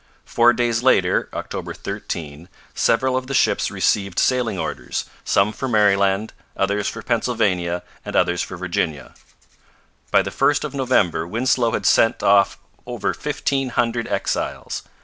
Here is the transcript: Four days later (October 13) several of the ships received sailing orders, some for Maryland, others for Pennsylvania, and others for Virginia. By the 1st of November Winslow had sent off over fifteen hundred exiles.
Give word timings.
Four 0.25 0.51
days 0.53 0.81
later 0.81 1.29
(October 1.31 1.75
13) 1.75 2.49
several 2.73 3.15
of 3.15 3.27
the 3.27 3.35
ships 3.35 3.69
received 3.69 4.17
sailing 4.17 4.57
orders, 4.57 5.05
some 5.23 5.53
for 5.53 5.67
Maryland, 5.67 6.33
others 6.57 6.87
for 6.87 7.03
Pennsylvania, 7.03 7.83
and 8.03 8.15
others 8.15 8.41
for 8.41 8.57
Virginia. 8.57 9.13
By 10.09 10.23
the 10.23 10.31
1st 10.31 10.63
of 10.63 10.73
November 10.73 11.27
Winslow 11.27 11.73
had 11.73 11.85
sent 11.85 12.23
off 12.23 12.57
over 12.87 13.13
fifteen 13.13 13.69
hundred 13.69 14.07
exiles. 14.07 14.81